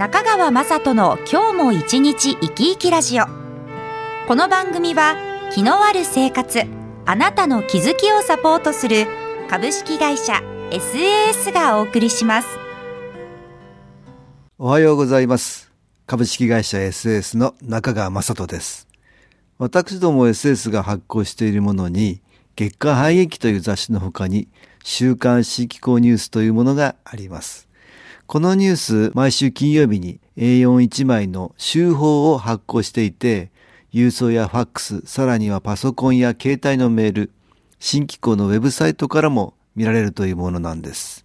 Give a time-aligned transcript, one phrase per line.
[0.00, 3.26] 中川雅人の今日も一日生き生きラジオ。
[4.26, 5.14] この番組は
[5.52, 6.62] 気のある生活
[7.04, 9.06] あなたの気づきをサポートする
[9.50, 10.40] 株式会社
[10.70, 12.48] SAS がお送りします。
[14.56, 15.70] おはようございます。
[16.06, 18.88] 株式会社 SAS の中川雅人です。
[19.58, 22.22] 私ども SS が発行しているものに
[22.56, 24.48] 月刊廃劇という雑誌の他に
[24.82, 27.69] 週刊新機構ニュースというものがあります。
[28.30, 33.50] このニュース、毎週金曜日に A41 枚の週報を発行していて、
[33.92, 37.32] 郵送やファックス、さらにはパソコンや携帯のメール、
[37.80, 41.24] 新機構のウェブサイトからも見られるというものなんです。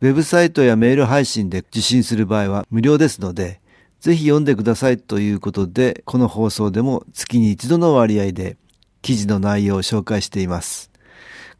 [0.00, 3.60] ウェブサイトやメール配信で受信する場合は無料ですので、
[4.00, 8.56] ぜひ読んでくださいということで、この放送でも月に一度の割合で
[9.02, 10.89] 記事の内容を紹介しています。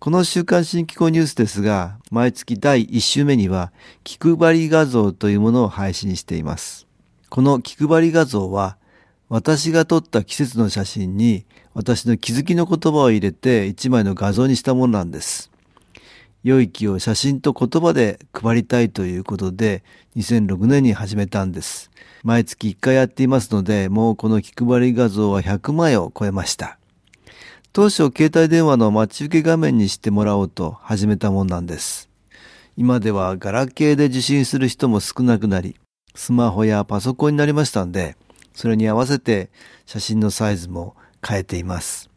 [0.01, 3.71] この週刊新機構ニュースですが、毎月第1週目には、
[4.03, 6.87] 気配り画像というものを配信しています。
[7.29, 8.79] この気配り画像は、
[9.29, 15.51] 私が撮った季節の写真に、私の気づきの言葉を入れて1枚の画像にしたものなんです。
[16.45, 19.85] 良い気を写真と言葉で配りたいということで、
[20.17, 21.91] 2006年に始めたんです。
[22.23, 26.80] 毎月1回やっていますので、もうこの気配り画像は100枚を超えました。
[27.73, 32.11] 当初携帯電話の待ち受け画面にしてもらおうと始めたもんなんです。
[32.77, 35.77] 今ではガラケーで受信する人も少なくなり、
[36.17, 38.17] スマホやパソコンになりましたんで、
[38.55, 39.51] それに合わせて
[39.87, 42.11] 写真のサイズも変えています。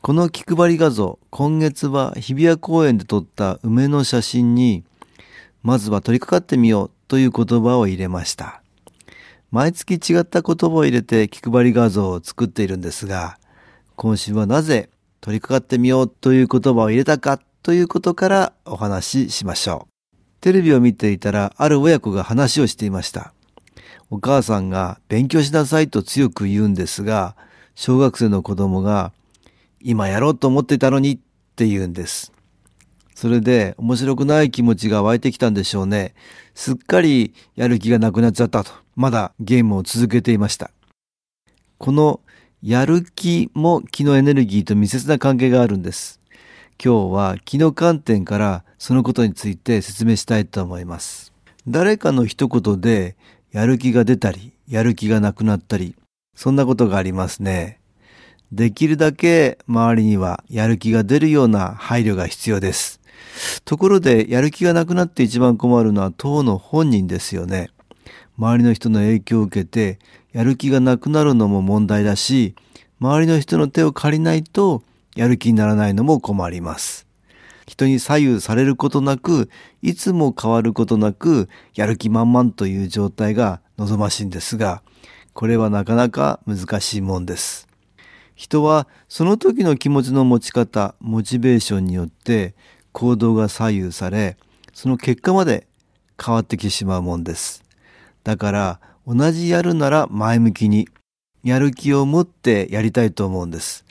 [0.00, 4.82] この気配り画像、今月は日比谷公園で撮った梅の写真に、
[5.62, 8.62] まずは取り掛かってみようという言葉を入れました。
[9.52, 13.38] 毎月違った言葉を入れて気配り画像を作っているんですが、
[13.96, 20.16] 今週はなぜ取り掛かってみようという言葉を入れたかということからお話ししましょう。
[20.40, 23.32] テレビを見ていたらある親子が話をしていました。
[24.10, 27.36] お母さんが勉強しなさいと強く言うんですが、
[27.74, 29.12] 小学生の子供が
[29.80, 31.18] 今やろうと思ってたのにっ
[31.56, 32.32] て言うんです。
[33.14, 36.14] それで面白くない気持ちが湧いてきたんでしょうね。
[36.54, 38.72] すっかりやる気がなくなっちゃったと。
[38.96, 40.70] まだゲームを続けていました。
[41.78, 42.20] この
[42.62, 46.20] やる気も気のエネルギーと密接な関係があるんです。
[46.82, 51.32] 今日は気の観点からそのことについて説明したいと思います。
[51.66, 53.16] 誰かの一言で
[53.50, 55.96] やる気が出たり、やる気がなくなったり、
[56.36, 57.80] そんなことがありますね。
[58.52, 63.00] できるだけ周りにはやる気が出るような配慮が必要です。
[63.64, 67.70] ところでやる気がなくなって一番困るのは当の本人ですよね。
[68.38, 69.98] 周りの人の影響を受けて
[70.32, 72.54] やる気がなくなるのも問題だし、
[73.00, 74.82] 周りの人の手を借りないと
[75.14, 77.06] やる気にならないのも困ります。
[77.66, 79.48] 人に左右されることなく、
[79.82, 84.82] いつも変わることなく、やる気満々という状態が望ましいんですが、
[85.32, 87.68] これはなかなか難しいもんです。
[88.34, 92.54] 人はその時の気持ちの持ち方、モチベーションによって
[92.92, 94.36] 行動が左右され、
[94.72, 95.66] その結果まで
[96.22, 97.62] 変わってきてしまうもんです。
[98.24, 100.88] だから同じやるなら前向きに、
[101.42, 103.84] やる気を持ってやりたいと思うんです。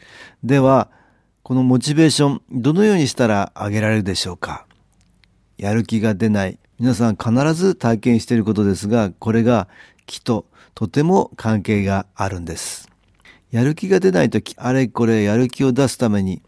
[0.44, 0.90] では、
[1.44, 4.66] このモチベーション、どのようにしたら上げられるでしょうか？
[5.58, 6.60] やる気が出ない。
[6.80, 9.68] 皆さん必ず体験していることですが、これが
[10.06, 12.90] 気ととても関係があるんです。
[13.52, 16.42] やる気が出ないとき、あれこれやる気を出すために、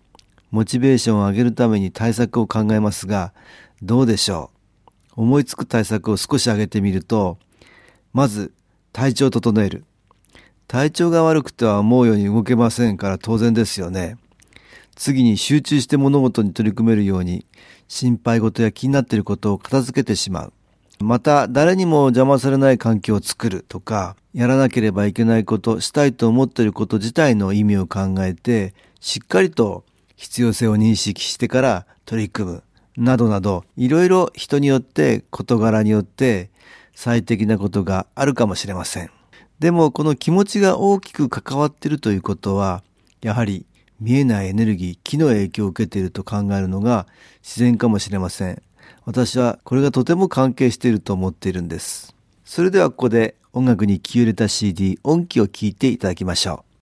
[0.51, 3.33] モチベーションを上げるために対策を考えますが、
[3.81, 4.51] どうでしょ
[5.17, 5.21] う？
[5.21, 7.37] 思いつく対策を少し上げてみると、
[8.13, 8.53] まず、
[8.91, 9.85] 体調を整える。
[10.67, 14.17] 体調が悪くては思うように動けませんから当然ですよね。
[14.95, 17.47] 次に集中して物事に取り組めるように、
[17.87, 20.53] 心配事や気になっていることを片付けてしまう。
[20.99, 29.83] また、誰にも邪魔されない環境を作るとか、やらなければいけないこと、したいと思っていること自体の意味を考えて、しっかりと
[30.15, 32.63] 必要性を認識してから取り組む。
[32.95, 36.51] などなど、いろいろ人によって、事柄によって
[36.93, 39.09] 最適なことがあるかもしれません。
[39.59, 42.83] でもこの気持ちが大きく関わっているということは、
[43.21, 43.65] やはり
[43.99, 47.07] 見えないエネルギー、気の影響を受けていると考えるのが
[47.41, 48.61] 自然かもしれません。
[49.05, 52.15] 私はこれがとても関係していると思っているんです。
[52.45, 56.72] それではここで音楽に気を入れた CD 音気を聞いていただきましょう。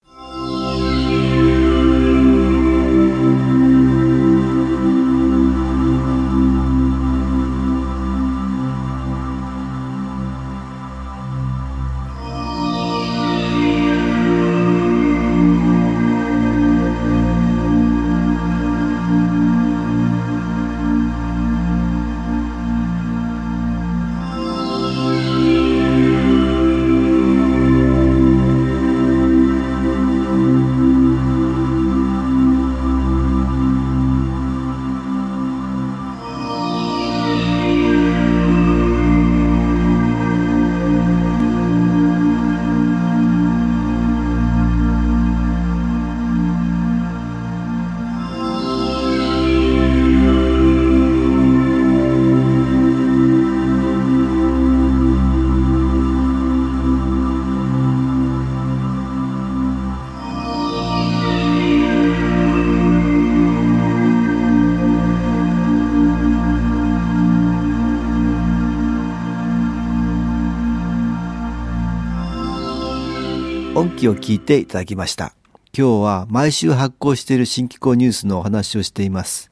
[73.82, 75.34] 音気を聞いていただきました。
[75.76, 79.50] 今日は毎週発行している新機構ニュースのお話をしています。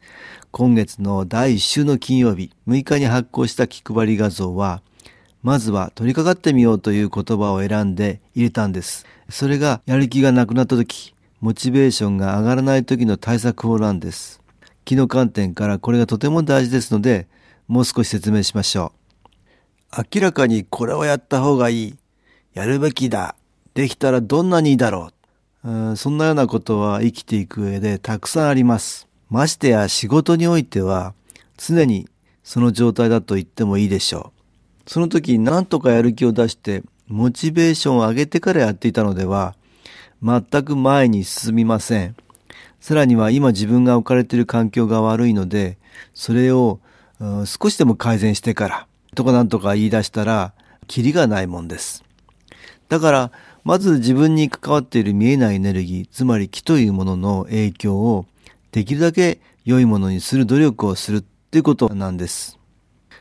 [0.52, 4.84] 今月の第1週の金曜日、6日に発行した気配り画像は、
[5.42, 9.08] まずは取り掛かってみようという言葉を選んで入れたんです。
[9.30, 14.44] それがやる気がなくなった時、モチベーションが上がらない時の対策法なんです。
[14.86, 17.28] 気の観点からこれがとても大事ですので、
[17.68, 18.94] もう少し説明しましょ
[19.98, 20.04] う。
[20.14, 21.98] 明らかにこれをやった方がいい。
[22.54, 23.36] やるべきだ。
[23.80, 25.14] できたらどんなにいいだろ
[25.64, 25.70] う。
[25.70, 29.08] うんそんなようなことは生きていく上でたくさんあります。
[29.30, 31.14] ましてや仕事においては
[31.56, 32.10] 常に
[32.44, 34.34] その状態だと言ってもいいでしょ
[34.86, 34.90] う。
[34.90, 39.56] その時何とかやる気を出してモチベーションを上げてからやっていたのでは
[40.22, 42.18] 全く前に進みません。
[42.82, 45.78] さらには今自分が置かれている環境が悪いので
[46.14, 46.82] それを
[47.46, 50.52] 少しでも改善してからとかなんとか言い出したら
[50.88, 52.04] キリがないもんです。
[52.90, 53.32] だから、
[53.70, 58.26] まず自分に関わっている見えないエネルギー、つまり気というものの影響を
[58.72, 62.58] できるだけ良いものにする努力をするっていうことなんです。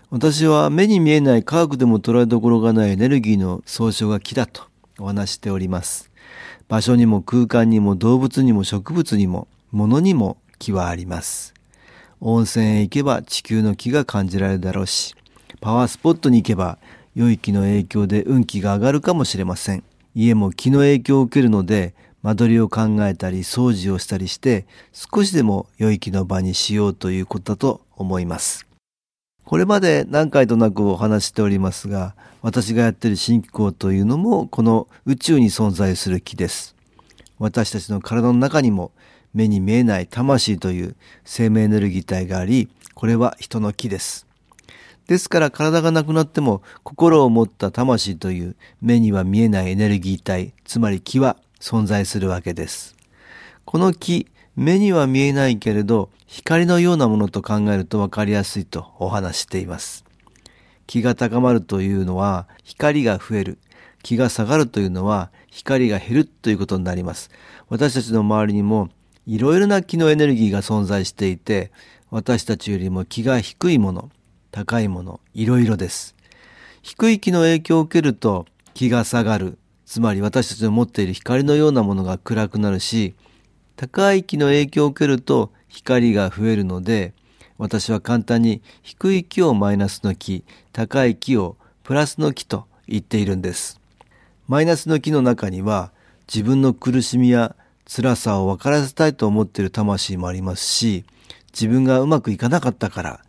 [0.08, 4.62] 私は目に見えない科学でも捉えどころがないエネルギーの総称が気だと
[4.98, 6.10] お話しております。
[6.66, 11.52] 場所にも空間にも動物にも植物にも物にも気はあります。
[12.22, 15.14] 温泉へ行けば地球の気が感じられるだろうし、
[15.60, 16.78] パワースポットに行けば
[17.14, 19.84] 良い気の影響で運気が上がるかもしれません。
[20.14, 28.66] 家も気の影響を受けるので、間取りを考えたり掃除をしたりして、少しでも良い気の場にしようということだと思います。
[29.44, 36.76] これまで何回となくお話しておりますが、私がやっている新機構というのもこの宇宙に存在する気です。
[37.38, 38.92] 私たちの体の中にも
[39.32, 44.27] 目に見えない魂という生命エネルギー体があり、これは人の気です。
[45.08, 52.94] ですから体がなくなっても心を持った魂という目には見えないエネルギー体、つまり気は存在するわけです。
[53.64, 60.04] この気、目には見えないけれど光のようなものと考えると分かりやすいとお話しています。
[60.86, 63.58] 気が高まるというのは光が増える。
[64.02, 67.30] 気が下がるというのは光が減るということになります。
[67.70, 68.90] 私たちの周りにも
[69.26, 71.72] いろいろな気のエネルギーが存在していて、
[72.10, 74.10] 私たちよりも気が低いもの、
[74.50, 76.14] 高いもの、いろいろです。
[76.82, 79.58] 低い気の影響を受けると気が下がる。
[79.84, 83.14] つまり私たちの持っている光のようなものが暗くなるし、
[83.76, 87.14] 高い気の影響を受けると光が増えるので、
[87.58, 93.80] 私は簡単に低い気をマイナスの気、高い気をプラスの気と言っているんです。
[94.46, 95.92] マイナスの気の中には
[96.32, 97.54] 自分の苦しみや
[97.86, 101.04] 辛さを分からせたいと思っている魂もありますし、
[101.52, 103.20] 自分がうまくいかなかったから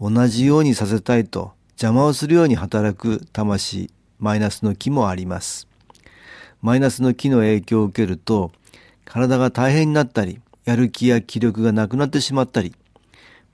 [0.00, 5.66] 同じようにさせたいと邪魔をするように働く魂、マイナスの気もあります。
[6.62, 8.52] マイナスの気の影響を受けると
[9.04, 12.74] 体が大変になったり、やる気や気力がなくなってしまったり、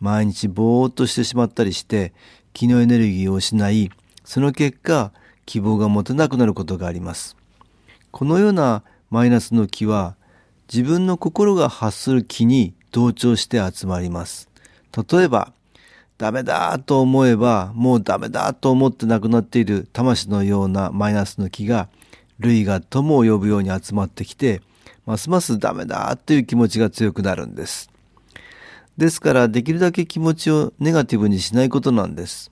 [0.00, 2.12] 毎日ぼーっとしてしまったりして
[2.52, 3.90] 気のエネルギーを失い、
[4.24, 5.12] その結果
[5.46, 7.36] 希望が持てなくなることがあります。
[8.10, 10.16] このようなマイナスの気は
[10.72, 14.48] 自分の心が発する気に同調して集まります。
[15.10, 15.52] 例えば、
[16.24, 21.90] ダメだと思えばもうダメだと思ってなくなっている魂のようなマイナスの気が
[22.38, 24.62] 類が友を呼ぶように集まってきて
[25.04, 27.90] ますますダメだという気持ちが強くなるんです。
[28.96, 32.50] ですからできるだけ気持ちをネガティブにしないことなんです。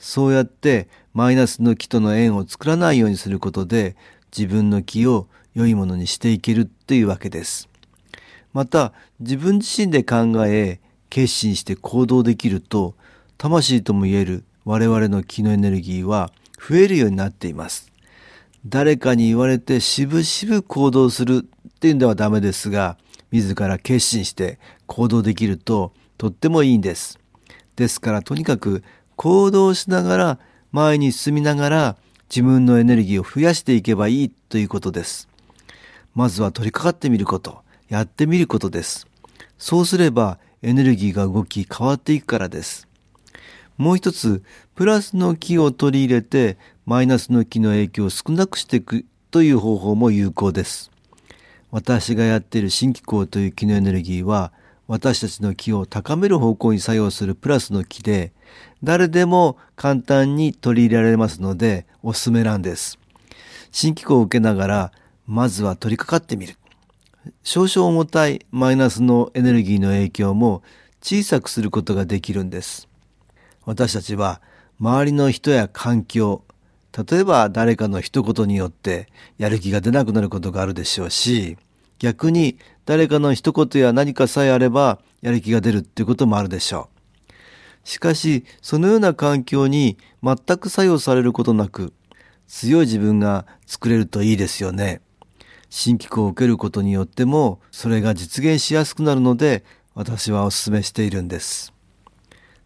[0.00, 3.94] そうやってマイナスの気との縁を作らないようにすることで
[4.36, 7.68] 自分の気を良いものにしていけるというわけです。
[8.52, 12.94] また自分自身で考え決心して行動できると
[13.36, 17.90] 魂とも言える我々の気のエネルギーは増えるようになっています。
[18.66, 22.98] 誰かに言われてしぶしぶ行動するっていうんではダメですが
[23.30, 27.18] 自ら決心して行動できるととってもいいんです。
[27.76, 28.82] ですからとにかく
[29.16, 30.38] 行動しながら
[30.72, 31.96] 前に進みながら
[32.28, 35.28] 自分のエネルギーを増やしていけばいいということです。
[36.14, 39.06] まずは取り掛かってみること、やってみることです。
[39.56, 42.88] そうすればエネルギーが動き変わっていくからです。
[43.76, 44.42] もう一つ、
[44.74, 50.90] プラスの気を取り入れてマイナスの気の影響を少なくしていくという方法も有効です。
[51.70, 54.52] 私がやっている新機構という気のエネルギーは
[54.86, 58.32] 私たちの気を高める方向に作用するプラスの気で
[58.82, 62.98] 誰でも簡単に取り入れられますのでおすすめなんです。
[63.70, 64.92] 新機構を受けながら
[65.26, 66.56] まずは取り掛かってみる。
[67.42, 70.62] 少々重たいマイナスのエネルギーの影響も
[71.00, 72.88] 小さくすることができるんです。
[73.64, 74.40] 私たちは
[74.80, 76.44] 周りの人や環境、
[76.96, 81.56] 例えば誰かの一言によってやる気が出なくなることがあるでしょうし、
[81.98, 87.88] 逆に誰かの一言や何かさえあればやる気が出るっていうこともあるでしょう。
[87.88, 91.92] しかし、そのような環境に全く作用されることなく、
[92.46, 95.00] 強い自分が作れるといいですよね。
[95.70, 101.72] 新機構を受けることによっても、それが実現しやすくなるので、私はお勧めしているんです。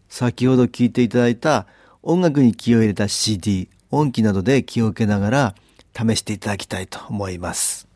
[0.07, 1.65] 先ほど聞いていただいた
[2.03, 5.55] 音楽に気を入れた CD、音機などで気を受けながら
[5.95, 7.92] 試していただきたいと思います。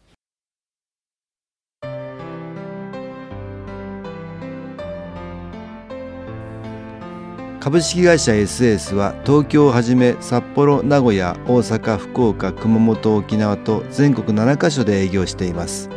[7.68, 15.90] 株式会社 SS は東京をはじめ札幌名古屋大阪福岡熊本沖縄と全国7カ所で営業しています。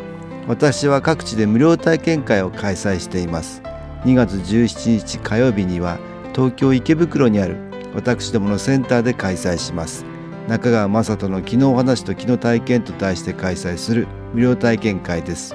[0.49, 3.63] 私は各地で無料体験会を開催しています。
[4.05, 6.01] 2月17日火曜日には
[6.35, 7.57] 東京池袋にある
[7.95, 10.05] 私どものセンターで開催します。
[10.49, 15.55] 中川雅人の昨日話と昨日体験と題して開催する無料体験会です。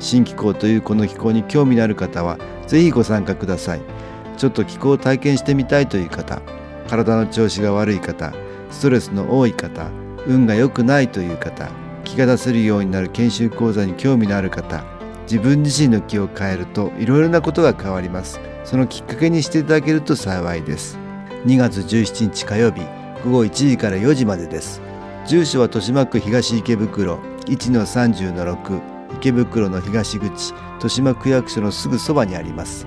[0.00, 4.11] 新気候というこの気候に興味のある方はぜひご参加ください。
[4.36, 6.42] ちょっと気候を体験してみたいという方
[6.88, 8.32] 体の調子が悪い方
[8.70, 9.90] ストレスの多い方
[10.26, 11.70] 運が良くないという方
[12.04, 14.84] 気が出せるようになる研修講座に興味のある方
[15.22, 18.40] 自分自身の気を変えるといろいろなことが変わります。
[18.64, 20.98] そのきっかけにしていただけると幸いです。
[21.46, 22.82] 2月17日火曜日
[23.24, 24.82] 午後1時から4時までです。
[25.26, 28.80] 住所は豊島区東池袋1-30-6
[29.16, 32.86] 池袋の東口豊島区役所のすぐそばにあります。